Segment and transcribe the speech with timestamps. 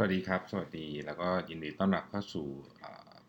[0.00, 2.46] สวัสดีครับ สวัสดี แล้วก็ยินดีต้อนรับเข้าสู่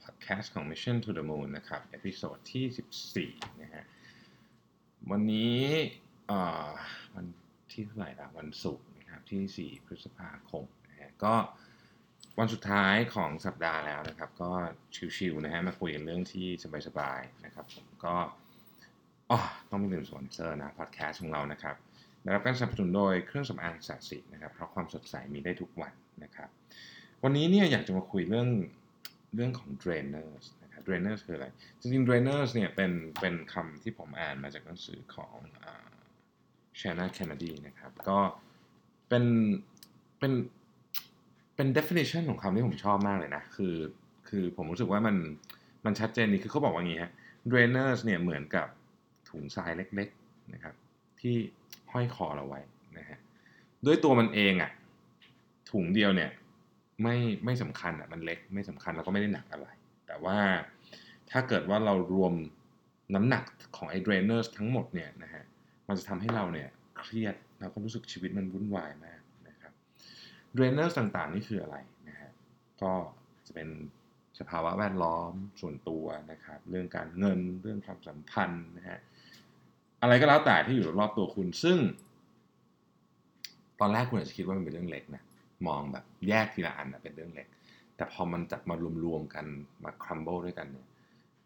[0.03, 3.83] พอดแคสต์ของ Mission to the Moon นะครับ episode ที่ 14 นะฮะ
[5.11, 5.63] วันนี้
[7.15, 7.25] วัน
[7.71, 11.35] ที่เท่าไหร่ละวันศุกร์นะครับที่ 4 พฤษภาคมนะฮะ ก็
[12.39, 14.51] วันสุดท้ายของสัปดาห์แล้วนะครับ ก็
[15.17, 16.47] ชิวๆนะฮะ มาคุยกันเรื่องที่
[16.87, 18.15] สบายๆนะครับ ผมก็
[19.31, 19.39] อ๋อ
[19.69, 21.75] ต้องไม่ลืมสปอนเซอร์นะพอดแคสต์ของเรานะครับ
[22.23, 26.49] ได้รับการสนับสนุนโดยเครื่องสำอางสาสินะครับ เพราะความสดใสมีได้ทุกวัน นะครับ
[27.23, 28.47] วันนี้เนี่ยอยากจะมาคุยเรื่อง
[29.35, 31.47] เรื่องของ drainers นะครับ drainers คืออะไร
[31.79, 35.35] จริงๆ drainers เนี่ยเป็นเป็นคำที่ผมอ่านมาจากหนังสือของ
[36.79, 38.19] ชานาแคนนดีนะครับ ก็
[39.09, 39.23] เป็น
[40.19, 40.33] เป็น
[41.55, 43.75] เป็น definition ของคำที่ผมชอบมากเลยนะ คือ
[44.29, 45.15] คือผมรู้สึกว่ามัน
[45.85, 47.11] มันชัดเจนนี่คือเขาบอกว่างี้ฮะ
[47.51, 48.67] drainers เนี่ยเหมือนกับ
[49.29, 50.75] ถุงทรายเล็กๆนะครับ
[51.21, 51.35] ที่
[51.91, 52.61] ห้อยคอเราไว้
[52.97, 53.17] นะฮะ
[53.85, 54.71] ด้วยตัวมันเองอะ่ะ
[55.71, 56.31] ถุงเดียวเนี่ย
[57.03, 59.67] ไม่ไม่สำคัญอะมันเล็กไม่สำคัญแล้วก็ไม่ได้หนักอะไร
[60.07, 60.37] แต่ว่า
[61.31, 62.33] ถ้าเกิดว่าเรารวม
[63.15, 63.43] น้ำหนัก
[63.77, 65.43] ของไอ drainer ทั้งหมดเนี่ยนะฮะ
[65.87, 69.73] มันจะทำให้เราเนี่ยเครียดแล้วก็รู้สึกชีวิตมันวุ่นวายมากนะครับ
[70.53, 71.77] drainer ต่างๆ นี่คืออะไร
[72.09, 72.29] นะฮะ
[72.81, 72.91] ก็
[73.47, 73.69] จะเป็น
[74.39, 78.99] สภาวะแวดล้อมส่วนตัวนะครับเรื่องการเงินเรื่องความสัมพันธ์นะฮะ
[80.01, 81.77] อะไรก็แล้วแต่ที่อยู่รอบตัวคุณซึ่ง
[83.79, 85.23] ตอนแรกคุณอาจจะคิดว่ามันเป็นเรื่องเล็กนะ
[85.67, 87.47] มองแบบแยกทีละอันนะเป็นเรื่องเล็ก
[87.95, 89.45] แต่พอมันจับมารวมๆกัน
[89.83, 90.87] มาครัมเบิลด้วยกันเนี่ย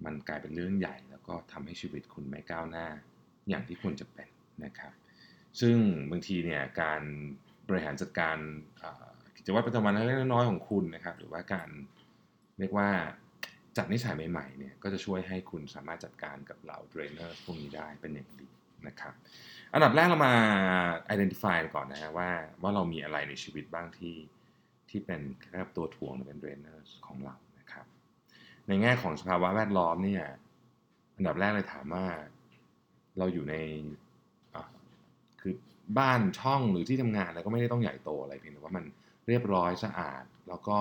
[0.06, 2.88] มันกลายเป็นเรื่องใหญ่ แล้วก็ทำให้ชีวิตคุณไม่ก้าวหน้า
[3.50, 4.30] อย่างที่ควรจะเป็น
[4.66, 4.94] นะครับ
[5.60, 5.78] ซึ่ง
[6.12, 7.02] บางทีเนี่ยการ
[7.68, 8.38] บริหารจัดการ
[9.36, 11.70] กิจวัตรประจำวันเล็กน้อยของคุณนะครับ หรือว่าการ
[12.60, 12.90] เรียกว่า
[13.78, 18.48] จัดนิสัยใหม่ๆเนี่ยก็จะช่วยให้คุณสามารถจัดการกับเหล่า drainer พวกนี้ได้เป็นอย่างดี
[18.88, 19.14] นะครับ
[19.74, 20.34] อันดับแรกเรามา
[21.14, 22.30] identify ก่อนนะฮะว่า
[22.62, 24.16] ว่าเรามีอะไรในชีวิตบ้างที่
[24.90, 27.86] ที่เป็นแค่ตัวถ่วงเป็น drainer ของเรานะครับ
[28.68, 30.26] ในแง่ของสภาวะแวดล้อมเนี่ย
[31.16, 32.06] อันดับแรกเลยถามว่า
[33.18, 33.56] เราอยู่ใน
[35.42, 35.54] คือ
[36.00, 38.86] บ้านช่องหรือที่ทำงานอะไรก็ไม่ได้ต้องใหญ่โตอะไรเพียงแต่ว่ามัน
[39.28, 40.80] เรียบร้อยสะอาด แล้วก็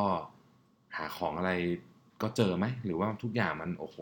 [0.96, 1.52] หาของอะไร
[2.22, 3.96] ก็เจอไหมหรือว่าทุกอย่างมันโอ้โห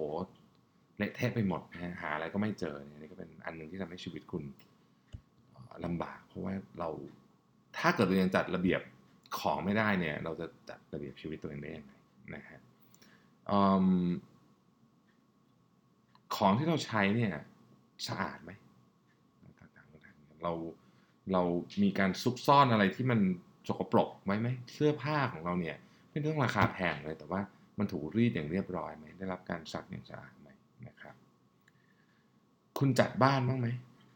[1.00, 4.44] เละเทะไปหมดนะหาอะไรก็ไม่เจอเนี่ยนี่ก็เป็นอันหนึ่งที่ทำให้ชีวิตคุณ
[5.84, 6.88] ลำบาก เพราะว่าเรา
[7.78, 8.81] ถ้าเกิดเรายังจัดระเบียบ
[9.39, 11.93] ของไม่ได้เนี่ย เราจะจัดระเบียบชีวิตตัวเองได้ยังไง
[12.34, 12.60] นะฮะ
[16.37, 17.33] ของที่เราใช้เนี่ย
[18.06, 18.50] สะอาดไหม
[19.59, 20.53] ต่างๆเรา
[21.33, 21.43] เรา
[21.83, 23.21] มีการซุกซ่อนอะไรที่มัน
[23.69, 25.77] สกปรกไว้ไหมเสื้อผ้าของเราเนี่ย
[26.10, 27.41] ไม่ต้องราคาแพงเลยแต่ว่า
[27.78, 30.33] มันถูกรีดอย่างเรียบร้อยไหมได้รับการซักอย่างสะอาด
[32.80, 33.68] คุณจัดบ้านบ้างไหม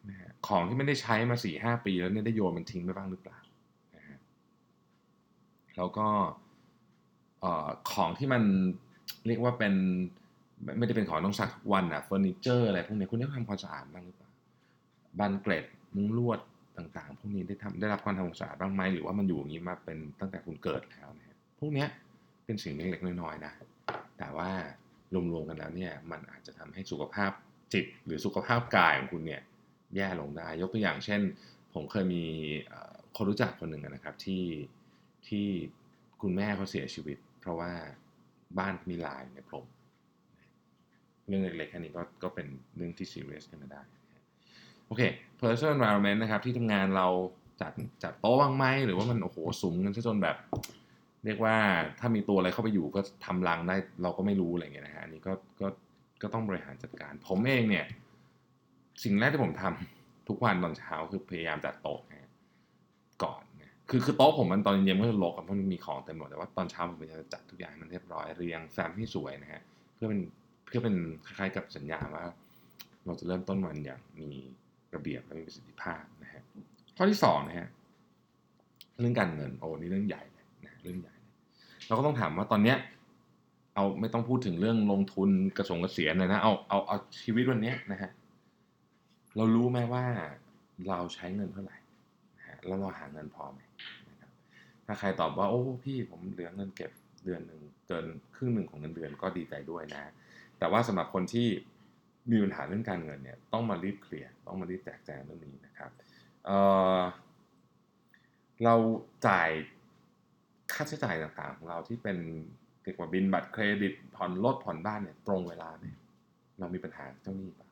[0.08, 3.38] นะฮะของที่ไม่ได้ใช้มาสี่ห้าปีแล้วเนี่ยได้โยนมันทิ้งไปบ้างหรือเปล่า
[3.96, 4.18] นะฮะ
[5.76, 6.06] แล้วก็
[7.92, 8.42] ของที่มัน
[9.26, 9.74] เรียกว่าเป็น
[10.78, 14.30] ไม่ได้เป็นของต้องซักวันอะเฟอร์นิเจอร์อะไรพวกนี้คุณได้ทำความสะอาดบ้างหรือเปล่า
[15.18, 15.64] บานเกรด
[15.94, 16.40] มุ้งลวด
[16.76, 21.86] ต่างๆ พวกนี้ได้ทำได้รับความทำความสะอาดบ้างไหมหรือว่ามันอยู่อย่างนี้มาเป็นตั้งแต่คุณเกิดแล้วนะพวกนี้
[22.44, 23.52] เป็นสิ่งเล็กๆน้อยๆนะ
[24.18, 24.50] แต่ว่า
[25.32, 27.30] รวมๆกันแล้วเนี่ยมันอาจจะทำให้สุขภาพ
[27.72, 29.42] จิตหรือสุขภาพกายของคุณเนี่ย
[29.96, 31.20] แย่ลงได้ ยกตัวอย่างเช่น
[31.74, 32.24] ผมเคยมี
[33.16, 34.44] คนรู้จักคนหนึ่งนะครับที่
[35.28, 35.46] ที่
[36.22, 37.72] คุณแม่เขาเสียชีวิต เพราะว่า
[38.58, 39.66] บ้านมีลายในพรม
[41.26, 43.82] เรื่องเล็กๆแค่นี้ก็ก็เป็นเรื่องที่ซีเรียสขึ้นมาได้
[44.86, 45.02] โอเค
[45.40, 47.08] personal environment นะครับที่ทำงานเรา
[47.60, 50.36] จัดจัดโต๊ะบ้างไหมหรือว่ามันโอ้โหสูงกันซะจนแบบ
[51.24, 51.56] เรียกว่า
[52.00, 55.66] ถ้ามีตัวอะไรเข้าไปอยู่ก็ทำรังได้เราก็ไม่รู้อะไรเงี้ยนะฮะอันนี้ก็ก็
[56.22, 57.86] ก็ต้องบริหารจัดการ ผมเองเนี่ย
[59.04, 62.30] สิ่งแรกที่ผมทำทุกวันตอนเช้าคือพยายามจัดโต๊ะนะ
[63.24, 69.62] ก่อนนะคือคือโต๊ะผมมันตอนเย็นมันก็รกเพราะมันมีของเต็มหมดแต่ว่าตอนเช้าผมจะจัดทุกอย่างมันเรียบร้อยเรียงแฟ้มให้สวยนะฮะ
[69.94, 70.20] เพื่อเป็น
[70.66, 72.24] เพื่อเป็นคล้ายๆกับสัญญาว่า
[73.06, 74.30] เราจะเริ่มต้นวันอย่างมี
[74.94, 76.42] ระเบียบและมีประสิทธิภาพนะฮะ
[76.96, 77.68] ข้อที่สองนะฮะ
[79.00, 81.14] เรื่องการเงินโอ้นี่เรื่องใหญ่เลยนะเรื่องใหญ่
[81.86, 82.76] เราก็ต้องถามว่าตอนเนี้ย
[83.74, 88.10] เอาไม่ต้องพูดถึงเรื่องลงทุนกระสงกระเสียเลยนะเอาเอาเอาชีวิตวันนี้นะฮะ
[89.36, 90.04] เรารู้ไหมว่า
[90.88, 91.76] เราใช้เงินเท่าไหร่
[92.38, 93.60] นะฮะแล้วเราหาเงินพอไหม
[94.08, 94.30] นะครับ
[94.86, 96.90] ถ้าใครตอบว่าโอ้พี่ผมเหลือเงินเก็บ
[97.24, 100.12] เดือนหนึ่งเกินครึ่งหนึ่งของเงินเดือนก็ดีใจด้วยนะ
[100.58, 101.48] แต่ว่าสำหรับคนที่
[102.30, 105.90] มีปัญหาเรื่องการเงินเนี่ยต้องมารีบเคลียร์ต้องมารีบแจกแจงเรื่องนี้นะครับ
[106.46, 108.74] เเรา
[109.26, 109.50] จ่าย
[110.72, 112.18] ค่าใช้จ่ายต่างๆของเราที่เป็น
[112.84, 115.84] เกี่ยวกับบินบัตรเครดิตผ่อนรถผ่อนบ้านเนี่ยตรงเวลาไหม
[116.58, 117.68] เรามีปัญหาเจ้าหนี้ปะ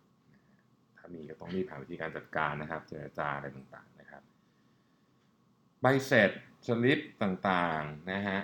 [0.98, 4.22] ถ้ามีก็ต้องรีบหาวิธีการจัดการนะครับ เจรจาอะไรต่างๆนะครับ
[5.80, 6.30] ใบเสร็จ
[6.66, 8.40] สลิปต่างๆนะฮะ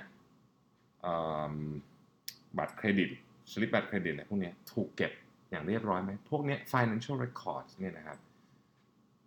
[2.59, 3.11] บัตรเครดิต
[3.53, 5.13] สลิปบัตรเครดิตอะไรพวกนี้ถูกเก็บ
[5.51, 8.19] อย่างเรียบร้อยไหมพวกนี้ financial records เนี่ยนะครับ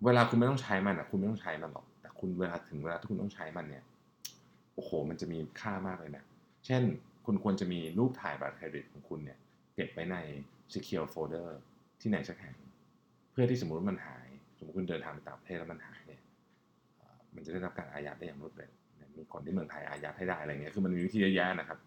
[0.05, 3.83] เวลาคุณไม่ต้องใช้มันอะคุณไม่ต้องใช้มันหรอก แต่คุณเวลาถึงเวลาที่คุณต้องใช้มันเนี่ย
[4.73, 6.23] โอ้โห มันจะมีค่ามากเลยนะ
[6.65, 6.83] เช่น
[7.25, 9.37] คุณควรจะมีรูปถ่ายบัตรเครดิตของคุณเนี่ย
[9.75, 10.17] เก็บไว้ใน
[10.73, 11.49] secure folder
[12.01, 12.55] ที่ไหนสักแห่ง
[13.31, 14.27] เพื่อที่สมมติว่ามันหาย
[14.57, 16.21] สมมติคุณเดินทางไปต่างประเทศแล้วมันหายเนี่ย
[17.35, 18.71] มันจะได้รับการอายัดได้อย่างรวดเร็ว
[19.17, 21.79] มีคนที่เมืองไทยอายัดให้ได้อะไรเงี้ยคือมันมีวิธีเยอะแยะนะครับ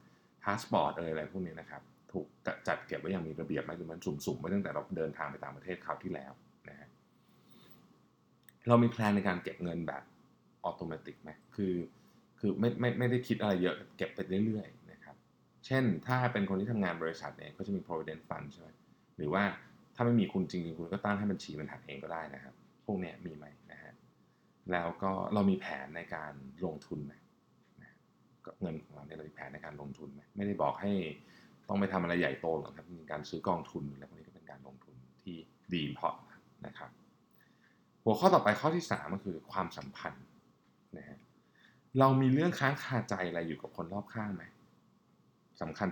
[0.44, 1.82] พาสปอร์ตเอยอะไรพวกนี้นะครับ
[2.12, 2.26] ถูก
[2.69, 6.32] จัดเก็บไว้อย่างมีระเบียบไหมหรือมันสุมๆไว้ตั้งแต่เราเดินทางไปต่างประเทศคราวที่แล้ว
[6.69, 6.88] นะฮะ
[8.69, 10.02] เรามี plan ในการเก็บเงินแบบ
[10.64, 11.75] automatic ไหมคือ
[12.40, 14.66] คือไม่ไม่ไม่ได้คิดอะไรเยอะเก็บไปเรื่อย
[15.66, 18.69] เช่น ถ้าเป็นคนที่ทำงานบริษัทเนี่ยก็จะมี provident fund ใช่ไหม
[19.16, 19.43] หรือว่า
[19.94, 23.93] ถ้าไม่มีคุณจริงๆ คุณก็ตั้งให้บัญชีมันหักเองก็ได้นะครับ พวกเนี้ยมีไหมนะฮะ
[24.72, 26.32] แล้วก็เรามีแผนในการ
[26.64, 27.14] ลงทุนไหม
[27.81, 27.90] นะ
[28.61, 30.93] เงินของเราเนี่ยเรามีแผนในการลงทุนไหมไม่ได้บอกให้
[31.69, 35.37] ต้องไปทำอะไรใหญ่โตหรอกครับมีการซื้อกองทุนอะไรพวกนี้ก็เป็นการลงทุนที่
[35.72, 36.11] ดีเพอ
[36.66, 36.90] นะครับ
[38.05, 40.25] หัวข้อต่อไปข้อที่สามก็คือความสัมพันธ์
[40.99, 41.19] นะฮะ
[41.99, 44.44] เรามีเรื่องค้างคาใจอะไรอยู่กับคนรอบข้างไหม
[45.60, 45.88] สำคัญ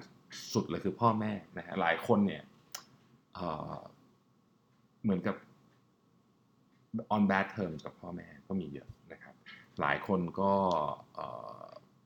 [0.52, 2.42] สุดเลยคือพ่อแม่นะฮะหลายคนเนี่ย
[3.34, 5.36] เเหมือนกับ
[7.14, 9.34] on bad terms กับพ่อแม่ก็มีเยอะนะครับ
[9.80, 10.52] หลายคนก็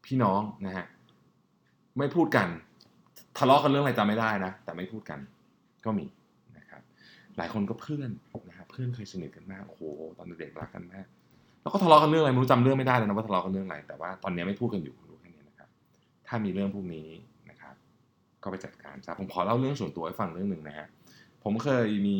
[0.04, 0.86] พี่น้องนะฮะ
[1.98, 2.48] ไม่พูดกัน
[3.38, 5.18] ทะเลาะกันเรื่องอะไรจำไม่ได้นะ แต่ไม่พูดกัน
[5.84, 6.06] ก็มี
[6.58, 6.82] นะครับ
[7.36, 8.10] หลายคนก็เพื่อน
[8.48, 9.82] นะครับเพื่อนเคยสนิทกันมากโอ้โห
[10.18, 11.06] ตอนเด็กรักกันมาก
[11.62, 15.68] แล้วก็ทะเลาะกันเรื่องอะไรไม่รู้จำเรื่องไม่ได้เลยนะว่าทะเลาะกันเรื่องอะไรแต่ว่าตอนนี้ไม่พูดกันอยู่รู้แค่นี้นะครับ
[16.26, 17.08] ถ้ามีเรื่องพวกนี้
[18.46, 20.88] ก็ไปจัดการซะผมขอเล่าเรื่องส่วนตัวให้ฟังเรื่องหนึ่งนะฮะ
[21.44, 22.16] ผมเคยมี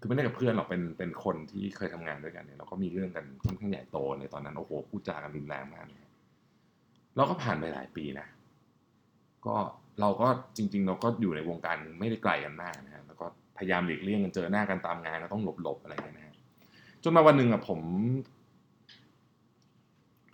[0.00, 6.00] คือไม่ได้กับเพื่อนหรอกเป็นเป็นคนที่เคยทำงานด้วยกันเนี่ยเราก็มีเรื่องกันค่อนข้างใหญ่โตในตอนนั้นโอ้โหพูดจากันรุนแรงมากเลย
[7.16, 8.26] เราก็ผ่านไปหลายปีนะ
[9.46, 9.54] ก็
[10.00, 13.26] เราก็จริง ๆ เราก็อยู่ในวงการไม่ได้ไกลกันมากนะฮะแล้วก็
[13.58, 16.34] พยายามหลีกเลี่ยงกันเจอหน้ากันตามงานก็ต้องหลบๆอะไรอย่างเงี้ยนะฮะ
[17.02, 17.80] จนมาวันหนึ่งอะผม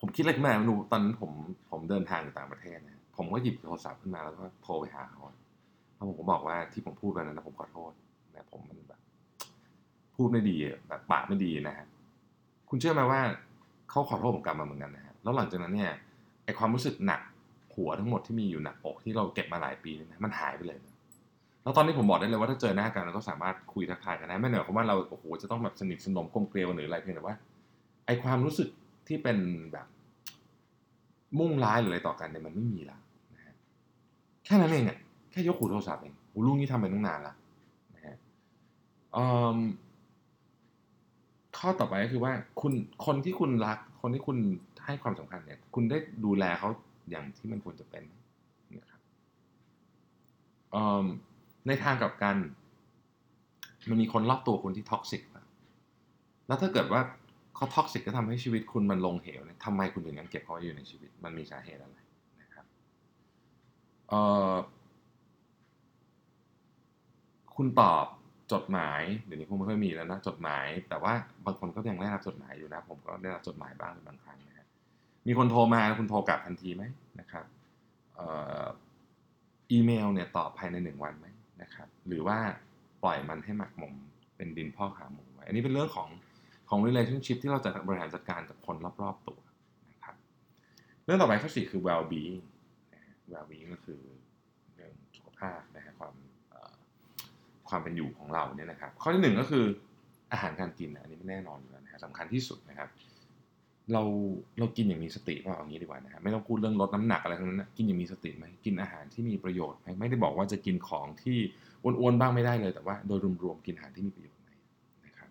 [0.01, 1.31] ผมคิดอะไรขึ้นมาไม่รู้ตอนนั้นผม
[1.71, 5.37] ผมเดินทางอยู่ต่างประเทศนะ ผมก็หยิบโทรศัพท์ขึ้นมาแล้วก็โทรไปหาเขาอะ
[5.95, 7.93] แล้วผมก็บอกว่าที่ผมพูดไปนั้นผมขอโทษ
[8.35, 9.01] นะผมมันแบบ
[10.17, 10.57] พูดไม่ดี
[10.89, 11.87] แบบปากไม่ดีนะฮะ
[12.69, 13.21] คุณเชื่อไหมว่า
[13.91, 15.93] เขาขอโทษผมกลับมาเหมือนกันนะฮะแล้วหลังจากนั้นเนี่ย
[16.45, 17.21] ไอความรู้สึกหนัก
[17.75, 20.95] หัวทั้งหมดที่มีอยู่หนักอกที่เราเก็บมาหลายปีเนี่ยนะมันหายไปเลยนะ
[21.63, 27.37] แล้วตอนนี้ผมบอกได้เลยว่าถ้าเจอหน้ากันเราก็สามารถคุยทักทายกันได้ไม่เหนือความว่าเราโอ้โหจะต้องแบบสนิทสนมกลมเกลียวหรืออะไรเพียงแต่ว่า
[28.07, 28.69] ไอความรู้สึก
[29.09, 29.39] ที่เป็น
[29.73, 29.87] แบบ
[31.39, 32.99] มุ่งร้ายหรืออะไรต่อกันเนี่ยมันไม่มีละ
[34.53, 34.99] ค่นั้นเองอะ
[35.31, 36.15] แค่ยกหูโทรศัพท์เอง
[36.47, 37.35] ลูกนี้ทำไปตั้งนานละ
[37.95, 38.17] นะฮะ
[41.59, 42.73] ข้อต่อไปก็คือว่าคุณ
[43.07, 44.37] คนที่คุณรัก คนที่คุณ
[44.85, 46.69] ให้ความสำคัญเนี่ย คุณได้ดูแลเขา
[47.11, 48.05] อย่างที่มันควรจะเป็น
[48.79, 49.01] นะครับ
[51.67, 52.37] ในทางกับกัน
[53.91, 55.23] มันมีคนรอบตัวคุณที่ท็อกซิก
[56.47, 57.01] แล้วถ้าเกิดว่า
[57.55, 61.99] เขาท็อกซิกก็ทำให้ชีวิตคุณมันลงเหวเนี่ยทำไมคุณถึงยังเก็บเขาอยู่ในชีวิต มันมีสาเหตุอะไร
[64.09, 64.15] เอ
[64.51, 64.53] อ
[67.57, 68.07] คุณตอบ
[68.53, 71.13] จดหมายเดี๋ยวนี้คงไม่ค่อยมีแล้วนะจดหมาย แต่ว่า
[71.45, 74.67] บางคนก็ยังได้รับจดหมายอยู่นะ ผมก็ได้รับจดหมายบ้างในบางครั้งนะฮะ
[75.27, 76.85] มีคนโทรมาคุณโทรกลับทันทีไหม
[77.21, 77.45] นะครับ
[79.71, 81.27] อีเมลเนี่ยตอบภายในหนึ่งวันไหม
[81.63, 82.39] นะครับ หรือว่า
[83.05, 83.95] ปล่อยมันให้หมักหมม
[84.37, 86.09] เป็นดินพ่อกหาหมูไว้อันนี้เป็นเรื่องของ
[86.69, 89.41] ของ relationship ที่เราจะบริหารจัดการกับคนรอบๆตัว
[89.91, 90.17] นะครับ
[91.05, 92.39] เรื่องต่อไปข้อสี่คือ well being
[93.51, 94.01] นะฮะ well being ก็คือ
[94.75, 96.15] เรื่องสุขภาพนะฮะความ
[97.69, 99.65] ความเป็นอยู่ของเราเนี่ยนะครับ ข้อที่หนึ่งก็คือ
[100.33, 102.89] อาหารการกินอันนี้ไม่แน่นอนอยู่แล้วนะฮะสำคัญที่สุดนะครับ
[103.93, 104.03] เรา
[104.59, 111.39] เรากินอย่างมีสติว่าเอางี้ดีกว่านะฮะไม่ต้องพูดเรื่องลดน้ำหนักอะไรทั้งนั้นนะกินอย่างมีสติไหมกินอาหารที่มีประโยชน์ไหมไม่ได้บอกว่าจะกินของที่
[111.83, 114.51] อ้วนๆบ้างไม่ได้เลย แต่ว่าโดยรวมๆกินอาหารที่มีประโยชน์ไหม
[115.07, 115.29] นะครับ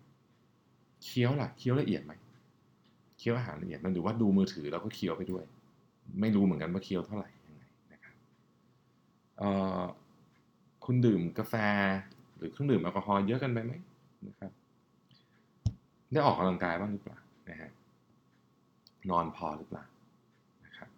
[1.04, 2.12] เคี้ยวล่ะเคี้ยวละเอียดไหม
[3.18, 5.44] เคี้ยวอาหารละเอียดมันหรือว่าดูมือถือแล้วก็เคี้ยวไปด้วย
[6.20, 8.14] ไม่รู้เหมือนกันว่าเคี้ยวเท่าไหร่ยังไงนะครับ
[9.31, 9.31] เอ่อ
[10.84, 11.54] คุณดื่มกาแฟ
[12.36, 13.72] หรือเครื่องดื่มแอลกอฮอล์เยอะกันไปไหม
[14.28, 14.52] นะครับ
[16.12, 17.18] ได้ออกกำลังกายบ้างหรือเปล่า
[17.50, 17.70] นะฮะ
[19.10, 19.84] นอนพอหรือเปล่า
[20.64, 20.90] นะครับ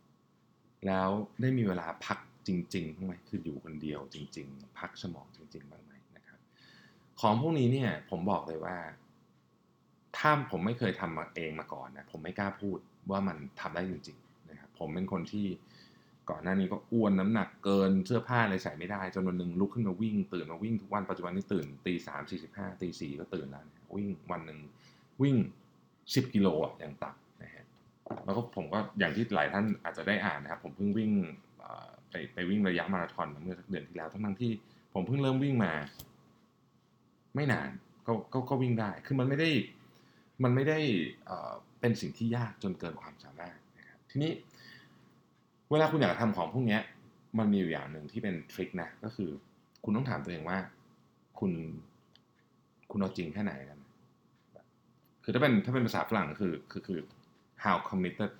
[0.86, 1.08] แล้ว
[1.40, 6.38] ได้มีเวลาพักจริงๆบ้างไหมคืออยู่คนเดียวจริง ๆ พักสมองจริงๆบ้างไหมนะครับ
[7.20, 8.76] ของพวกนี้เนี่ยผมบอกเลยว่า
[10.16, 12.78] ถ้าผมไม่เคยทำมาเองมาก่อนนะผมไม่กล้าพูด
[13.10, 15.46] ว่ามันทำได้จริงๆนะครับผมเป็นคนที่
[16.30, 23.64] ก่อนหน้านี้ก็อ้วนน้ำหนักเกินเสื้อผ้าอะไรใส่ไม่ได้ จนวันหนึ่งลุกขึ้นมาวิ่งตื่นมาวิ่งทุกวันปัจจุบันนี้ตื่นตีสามสี่สิบห้าตีสี่ก็ตื่นแล้ว
[23.96, 24.58] วิ่งวันหนึ่ง
[25.22, 25.36] วิ่ง
[26.14, 27.64] สิบกิโลอะอย่างต่ำนะฮะ
[28.24, 31.10] แล้วก็ผมก็อย่างที่หลายท่านอาจจะได้อ่านนะครับ ผมเพิ่งวิ่ง
[32.10, 34.52] ไปไปวิ่งระยะมาราธอนเมื่อสักเดือนที่แล้วทั้งที่
[34.94, 35.72] ผมเพิ่งเริ่มวิ่งมา
[37.34, 37.70] ไม่นาน
[38.06, 39.50] ก็ก็ก็วิ่งได้ คือมันไม่ได้
[40.44, 40.78] มันไม่ได้
[41.80, 44.32] เป็นสิ่งที่ยากจนเกินความสามารถนะครับทีนี้
[45.70, 46.78] เวลาคุณอยากทำของพวกนี้
[47.38, 49.30] มันมีอยู่อย่างหนึ่งที่เป็นทริคนะ ก็คือ
[49.84, 50.58] คุณต้องถามตัวเองว่า
[51.38, 51.52] คุณ
[52.90, 53.78] คุณเอาจริงแค่ไหนกัน
[55.24, 57.00] คือถ้าเป็นถ้าเป็นภาษาฝรั่งก็คือคือคือ
[57.64, 58.32] how committed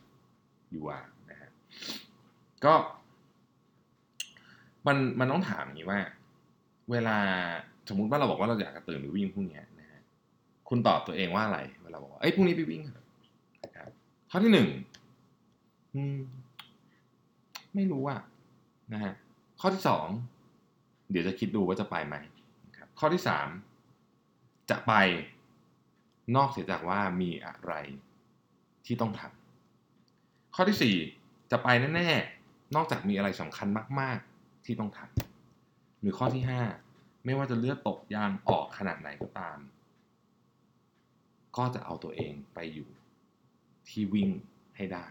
[0.74, 1.50] you are นะฮะ
[2.64, 2.74] ก็
[4.86, 6.00] มันมันต้องถามอย่างนี้ว่า
[6.90, 7.18] เวลา
[7.88, 10.00] สมมุติว่าเราบอกว่าเราอยากจะตื่นไปวิ่งพรุ่งนี้นะฮะ
[10.68, 13.04] คุณตอบตัวเองว่าอะไร เวลาบอกว่าเอ้ยพรุ่งนี้ไปวิ่งครับ
[14.30, 14.68] ข้อที่หนึ่ง
[17.74, 18.20] ไม่รู้อะ
[18.92, 19.14] นะฮะ
[19.60, 20.06] ข้อที่สอง
[21.10, 22.16] เดี๋ยวจะคิดดูว่าจะไปไหม
[22.76, 23.48] ครับข้อที่สาม
[24.70, 24.92] จะไป
[26.36, 27.72] นอกเสียจากว่ามีอะไร
[28.86, 30.96] ที่ต้องทำข้อที่สี่
[31.50, 33.68] จะไปแน่ๆนอกจากมีอะไรสำคัญ
[34.00, 36.62] มาก ๆที่ต้องทำหรือข้อที่ห้า
[37.24, 39.58] ไม่ว่าจะเลือดตกยางออกขนาดไหนก็ตาม
[41.56, 42.88] ก็จะเอาตัวเองไปอยู่
[43.88, 44.30] ที่วิ่ง
[44.76, 45.04] ให้ได้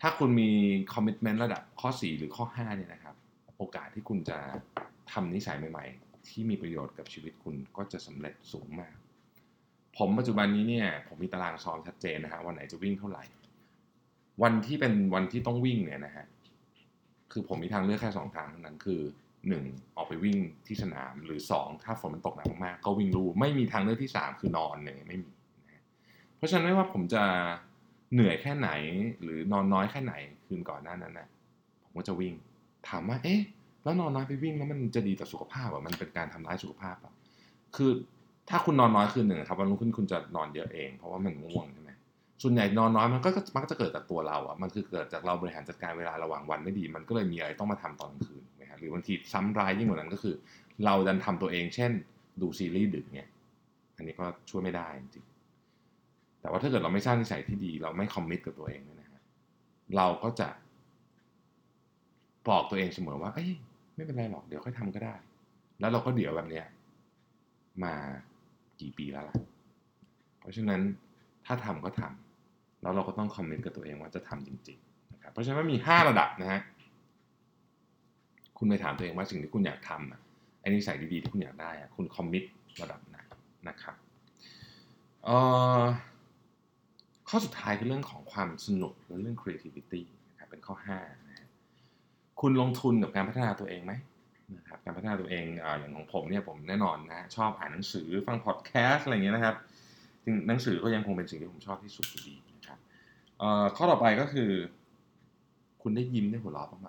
[0.00, 0.50] ถ้าคุณมี
[0.92, 3.14] คอมมิชเมนต์ระดับข้อ 4 หรือข้อ 5 เนี่ยนะครับ
[3.56, 4.38] โอกาสที่คุณจะ
[5.12, 8.94] ทำนิสัยใหม่ ๆ ที่มีประโยชน์กับชีวิตคุณก็จะสำเร็จสูงมาก
[9.96, 13.24] ผมปัจจุบันนี้เนี่ยผมมีตารางซ้อมชัดเจนนะฮะวันไหนจะวิ่งเท่าไหร่
[14.42, 16.26] วันที่เป็นวันที่ต้องวิ่งเนี่ยนะฮะ
[17.32, 19.00] คือผมมีทางเลือกแค่สองทางเท่านั้นคือ
[19.48, 19.64] หนึ่ง
[19.96, 25.32] ออกไปวิ่งที่สนามหรือสองถ้าฝนมันตกหนักมากก็วิ่งลู่ไม่มีทางเลือกที่สามคือนอนเลยไม่มี
[25.70, 25.84] นะ
[26.36, 27.22] เพราะฉะนั้นไม่ว่าผมจะ
[28.12, 28.70] เหนื่อยแค่ไหน
[29.22, 30.14] หรือนอนน้อยแค่ไหน
[30.46, 31.28] คืนก่อนหน้านั้นนะ
[31.82, 32.34] ผมก็จะวิ่ง
[32.88, 33.40] ถามว่าเอ๊ะ
[33.82, 37.12] แล้วนอนน้อยไปวิ่งแล้วมันจะดีต่อสุขภาพอะมันเป็นการทำร้ายสุขภาพอะ
[37.76, 37.90] คือ
[38.50, 41.90] ถ้าคุณนอนน้อยคืนหนึ่งครับวันรุ่งขึ้นคุณจะนอนเยอะเอง เพราะว่ามันง่วงใช่ไหม
[42.42, 48.42] ส่วนใหญ่นอนน้อยมันก็มักจะเกิดจากตัวเราอะมันคือเกิดจากเราบริหารจัดการเวลาระหว่างวันไม่ดี มันก็เลยมีอะไรต้องมาทำตอนกลางคืน
[48.78, 50.34] หรือบางทีซ้ำร้ายยิ่งกว่านั้นก็คือ
[50.84, 51.90] เราดันทำตัวเอง เช่น
[52.40, 53.28] ดูซีรีส์ดึกเนี่ย
[53.96, 55.24] อันนี้ก็ช่วยไม่ได้จริง
[56.46, 59.22] แต่ว่าถ้าเกิดเราไม่สร้างนิสัยที่ดี เราไม่คอมมิตกับตัวเองนะฮะ
[59.96, 60.48] เราก็จะ
[62.48, 63.50] บอกตัวเองเสมอว่าเอ้ย
[63.94, 65.14] ไม่เป็นไรหรอกเดี๋ยวค่อยทำก็ได้
[65.80, 66.66] แล้วเราก็เดี๋ยวแบบเนี้ย
[67.84, 67.94] มา
[68.80, 69.36] กี่ปีแล้วล่ะ
[70.40, 70.80] เพราะฉะนั้น
[71.46, 76.60] ถ้าทำก็ทำแล้วเราก็ต้องคอมเมนต์กับตัวเองว่าจะทำจริงๆนะครับเพราะฉะนั้นมี5ระดับนะฮะ
[78.58, 80.20] คุณไปถามตัวเองว่าสิ่งที่คุณอยากทำอะ
[80.60, 82.42] ไอ้นิสัยดีๆที่คุณอยากได้อะคุณคอมมิต
[82.82, 83.16] ระดับไหน
[83.68, 83.96] นะครับ
[87.28, 91.48] ข้อสุดท้ายคือเรื่องของความสนุกและเรื่อง creativity นะครับเป็นข้อ5นะ
[92.40, 93.92] คุณลงทุนกับการพัฒนาตัวเองไหม
[94.56, 99.56] นะครับการพัฒนาตัวเองออย่างของผมเนี่ยผมแน่นอนนะชอบอ่านหนังสือฟังพอดแคสต์อะไรเงี้ยนะครับ
[100.24, 102.78] จริงหนังสือก็ยังคงเป็นสิ่งที่ผมชอบที่สุดอยู่ดีนะครับ
[103.76, 104.50] ข้อต่อไปก็คือ
[105.82, 106.88] คุณได้ยิ้มได้หัวเราะบ้างไหม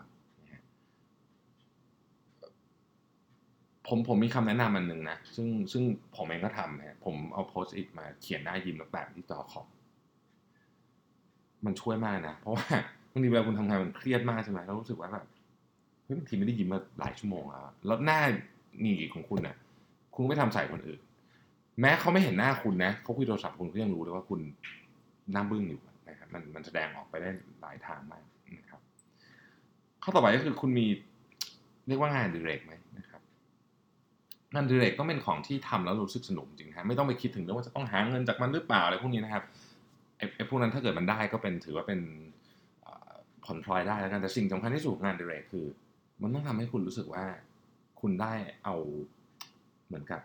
[3.88, 5.84] ผมผมมีคำแนะนำอันหนึ่งนะ ซึ่งซึ่ง
[6.16, 9.68] ผมเองก็ทำนะผมเอาโพสต์อิทมาเขียนหน้ายิ้มแล้วแปะที่จอคอม
[11.66, 12.66] มันช่วยมากนะ เพราะว่า
[13.12, 15.26] บางทีเวลาคุณทำงานมันเครียดมากใช่ไหมเรารู้สึกว่าแบบ
[16.04, 18.20] เฮ้ยบางทีไม่ได้ยิ้มมาหลายชั่วโมงแล้วแล้วหน้า
[18.82, 19.56] หนีของคุณนะ่ะ
[20.16, 21.00] คุณไม่ทำใส่คนอื่น
[21.82, 24.40] แม้เขาไม่เห็นหน้าคุณนะเขาคุยโทรศัพท์คุณก็ยังรู้เลยว่าคุณ
[25.32, 27.30] หน้าบึ้งอยู่นะครับมันมันแสดงออกไปได้
[27.62, 28.24] หลายทางมาก
[28.58, 28.82] นะครับ
[30.04, 30.88] ข้อต่อไปก็คือคุณมี
[31.88, 33.22] เรียกว่างานดิเรกไหมนะครับ
[34.54, 39.44] งานดิเรกต้องเป็นของที่ทำแล้วรู้สึกสนุกจริงฮะไม่ต้องไปคิดถึงเรื่องว่าจะต้องหาเงินจากมันหรือเปล่าอะไรพวกนี้นะครับ
[40.18, 42.00] ไอ้พวกนั้นถ้าเกิดมันได้ก็เป็นถือว่าเป็น
[43.46, 45.66] ผลพลอยได้แล้วกันแต่สิ่งสำคัญที่สุดงานดิเรกคือ
[46.22, 47.26] มันต้องทำให้คุณรู้สึกว่า
[48.02, 48.34] คุณได้
[48.64, 48.76] เอา
[49.88, 50.22] เหมือนกับ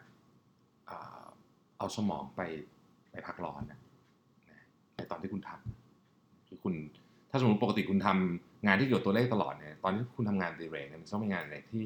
[1.78, 2.40] เอาสมองไป
[3.10, 3.80] ไปพักร้อนนะ
[4.96, 6.74] ในตอนที่คุณทำคือคุณ
[7.30, 11.82] ถ้าสมมติปกติคุณทำงานที่เกี่ยวกับตัวเลขตลอดเนี่ยตอนที่คุณทำงานดิเรกเนี่ยมันต้องเป็นงานอะไรที่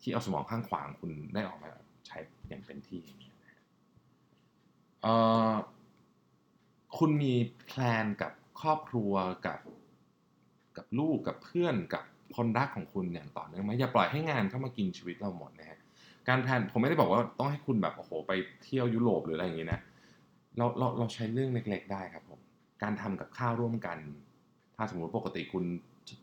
[0.00, 1.70] ที่เอาสมองข้างขวางคุณได้ออกมา
[2.06, 3.00] ใช้อย่างเต็มที่
[5.02, 5.14] เอ่
[5.50, 5.52] อ
[6.98, 7.34] คุณมี
[7.66, 9.12] แพลนกับครอบครัว
[9.46, 9.60] กับ
[10.76, 12.04] กับลูกกับเพื่อนกับ
[12.36, 15.78] คนรักของคุณอย่างต่อเนื่องไหมอย่าปล่อยให้งานเข้ามากินชีวิตเราหมดนะฮะ
[16.28, 18.32] การแพลนผมไม่ได้บอกว่าต้องให้คุณแบบโอ้โหไป
[18.64, 19.80] เที่ยวยุโรปหรืออะไรอย่างงี้นะ
[20.56, 22.40] เราเราเราใช้เรื่องเล็ก ๆ ได้ครับผม
[22.82, 23.98] การทำกับข้าวร่วมกัน
[24.76, 25.64] ถ้าสมมติปกติคุณ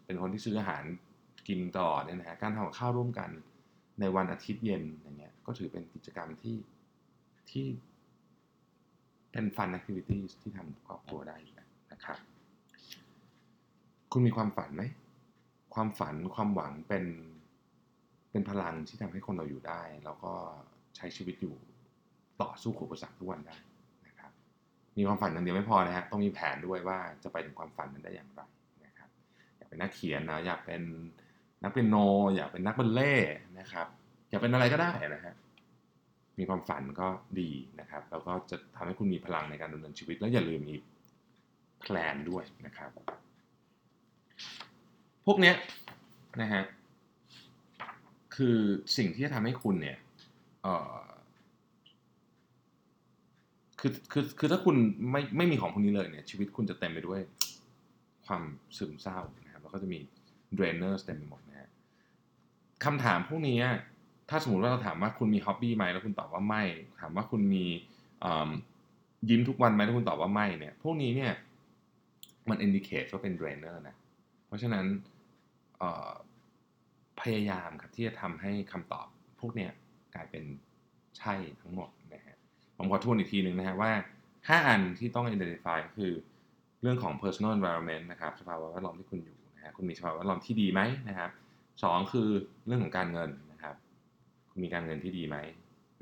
[0.05, 0.83] เป็นคนที่ซื้ออาหาร
[1.47, 3.29] กินต่อเนี่ยนะฮะการทำกับข้าวร่วมกัน
[3.99, 6.57] ในวันอาทิตย์เย็นอย่างเงี้ยก็ถือเป็นกิจกรรมที่
[7.49, 7.65] ที่
[9.33, 11.35] เป็นฟันแอคทิวิตี้ที่ทำครอบครัวได้
[11.91, 12.17] นะครับ
[14.11, 14.83] คุณมีความฝันไหม
[15.73, 17.05] ความฝันความหวังเป็น
[18.31, 20.33] เป็นพลังที่ทำให้คนเราอยู่ได้ แล้วก็
[20.95, 21.55] ใช้ชีวิตอยู่
[22.41, 23.57] ต่อสู้กับอุปสรรคทุกวันได้
[24.07, 24.31] นะครับ
[24.97, 28.41] มีความฝันอย่างเดียวไม่พอนะฮะต้องมีแผนด้วยว่าจะไปถึงความฝันนั้นได้อย่างไร
[28.85, 29.09] นะครับ
[29.57, 30.81] อยากเป็นนักเขียนนะอยากเป็น
[31.63, 31.95] นักเปียโน
[32.35, 33.15] อยากเป็นนักบัลเล่
[33.59, 33.87] นะครับ
[34.29, 35.33] อยากเป็นอะไรก็ได้นะฮะ
[36.39, 37.07] มีความฝันก็
[37.39, 40.75] ดีนะครับ แล้วก็จะทำให้คุณมีพลังในการดำเนินชีวิต แล้วอย่าลืมมี
[41.79, 42.91] แพลนด้วยนะครับ
[45.25, 45.55] พวกเนี้ย
[46.41, 46.63] นะฮะ
[48.35, 48.57] คือ
[48.97, 49.97] สิ่งที่จะทำให้คุณเนี่ย
[53.79, 54.75] คือคือคือถ้าคุณ
[55.11, 57.21] ไม่ไม่มีของพวกนี้เลยเนี่ยชีวิตคุณจะเต็มไปด้วย
[58.25, 58.43] ความ
[58.77, 59.99] ซึมเศร้านะครับแล้วก็จะมี
[60.57, 61.69] drainers เต็มไปหมดนะฮะ
[62.85, 63.59] คำถามพวกนี้
[64.29, 66.63] ถ้าสมมติว่าเราถามว่าคุณมีฮ็อบบี้ไหมแล้วคุณตอบว่าไม่
[66.99, 67.65] ถามว่าคุณมี
[69.29, 71.31] ยิ้มทุกวันไหมแล้วคุณตอบว่าไม่เนี่ย พวกนี้เนี่ย
[72.49, 73.95] มัน indicate ว่าเป็น drainer นะ
[74.47, 74.85] เพราะฉะนั้น
[77.21, 79.07] พยายามครับที่จะทำให้คำตอบ
[79.39, 79.71] พวกเนี้ย
[80.15, 80.43] กลายเป็น
[81.17, 82.35] ใช่ทั้งหมดนะฮะ
[82.77, 83.91] ผมขอทวนอีกทีหนึ่งนะฮะว่า
[84.29, 86.13] 5 อันที่ต้อง identify ก็คือ
[86.81, 91.31] เรื่องของ personal environment นะครับสภาวะแวดล้อมที่คุณอยู่นะฮะคุณมีสภาวะแวดล้อมที่ดีไหมนะครับ
[91.83, 92.29] สองคือ
[92.65, 93.29] เรื่องของการเงิน
[94.53, 95.37] คุณมีการเงินที่ดีไหม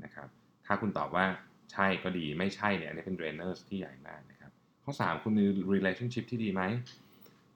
[0.04, 0.28] นะครับ
[0.66, 1.26] ถ้าคุณตอบว่า
[1.72, 4.50] ใช่ก็ดีไม่ใช่เนี่ยอันนี้เป็น drainers ที่ใหญ่มากนะครับ
[4.84, 5.44] ข้อ 3 คุณมี
[5.74, 6.62] relationship ที่ดีไหม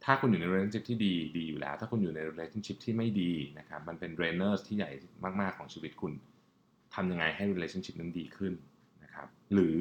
[0.05, 4.91] ถ้าคุณอยู่ใน relationship ที่ดีดีอยู่แล้ว ถ้าคุณอยู่ใน relationship ที่ไม่ดีนะครับ มันเป็น drainers ที่ใหญ่
[5.41, 6.13] มาก ๆ ของชีวิตคุณ
[6.95, 8.53] ทำยังไงให้ relationship นั้นดีขึ้น
[9.05, 9.79] นะครับ หรือ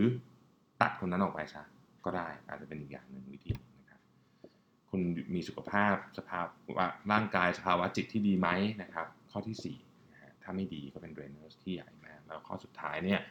[0.82, 1.64] ตัดคนนั้นออกไปซะ
[2.06, 4.00] ก็ได้อาจจะเป็นอีกอย่างหนึ่งวิธีนะครับ
[4.90, 5.02] คุณ
[5.34, 6.46] มีสุขภาพสภาพ
[6.78, 8.50] ว่าร่างกายสภาวะจิตที่ดีไหม
[8.82, 9.85] นะครับ ข้อที่4นะฮะ
[10.46, 13.22] ถ้าไม่ดีก็เป็น drainers ที่ใหญ่มาก แล้วข้อสุดท้ายเนี่ย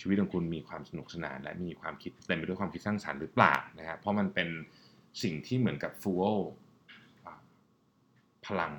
[0.00, 4.48] ชีวิตของคุณมีความสนุกสนาน และมีความคิดเต็มไปด้วยความคิดสร้างสรรค์หรือเปล่านะครับเพราะมันเป็น
[5.22, 6.38] สิ่งที่เหมือนกับฟูล
[8.46, 8.72] พลัง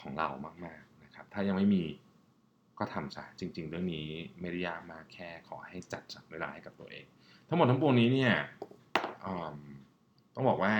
[0.00, 0.28] ของเรา
[0.64, 1.84] มากๆนะครับถ้ายังไม่มี
[2.78, 4.08] ก็ทำซะจริง ๆ เรื่องนี้
[4.40, 7.04] ไม่ได้ยากมากแค่ขอให้จัดสรรเวลาให้กับตัวเอง
[7.48, 8.34] ทั้งหมดทั้งปวงนี้เนี่ย
[10.34, 10.74] ต้องบอกว่า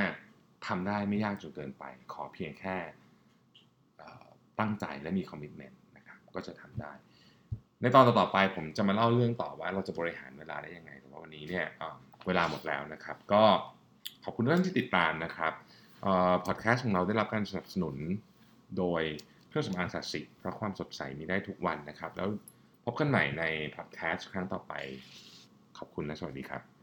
[0.67, 2.77] ทำได้ไม่ยากจนเกินไป ขอเพียงแค่
[4.61, 5.81] ตั้งใจและมีคอมมิชเมนต์
[6.37, 6.93] ก็จะทำได้
[7.81, 11.67] ในตอนต่อไปผมจะมาเล่าเรื่องต่อว่าเราจะบริหารเวลาได้ยังไง แต่ว่าวันนี้เนี่ย
[12.27, 13.43] เวลาหมดแล้วนะครับ ก็
[14.25, 15.53] ขอบคุณทุกท่านที่ติดตามนะครับ
[16.47, 17.97] พอดแคสต์ของเราได้รับการสนับสนุน
[18.79, 19.03] โดย
[19.49, 22.29] เครื่องสำอางสัตว์สิเพราะความสดใสมีได้ทุกวันนะครับ แล้ว
[22.85, 23.45] พบกันใหม่ใน
[23.77, 24.73] พอดแคสต์ครั้งต่อไป
[25.79, 26.76] ขอบคุณและสวัสดีครับ